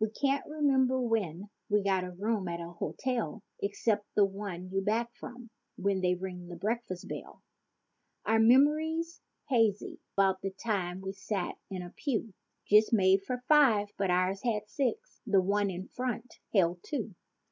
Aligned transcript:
We 0.00 0.10
can't 0.10 0.44
remember 0.48 1.00
when 1.00 1.48
we 1.68 1.84
got 1.84 2.02
a 2.02 2.10
room 2.10 2.48
at 2.48 2.58
a 2.60 2.70
hotel 2.70 3.44
Except 3.60 4.04
the 4.16 4.24
one 4.24 4.68
you 4.72 4.80
back 4.80 5.14
from 5.14 5.48
when 5.76 6.00
they 6.00 6.16
ring 6.16 6.48
the 6.48 6.56
breakfast 6.56 7.06
bell. 7.06 7.44
Our 8.26 8.40
memory's 8.40 9.20
hazy 9.48 10.00
'bout 10.16 10.40
the 10.42 10.50
time 10.50 11.00
we 11.02 11.10
e'er 11.10 11.12
sat 11.12 11.54
in 11.70 11.82
a 11.82 11.90
pew 11.90 12.34
Just 12.66 12.92
made 12.92 13.22
for 13.24 13.44
five—but 13.46 14.10
ours 14.10 14.42
had 14.42 14.68
six—the 14.68 15.40
one 15.40 15.70
in 15.70 15.86
front 15.86 16.40
held 16.52 16.80
two. 16.82 17.14